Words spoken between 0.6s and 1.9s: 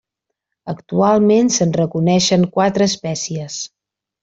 Actualment se'n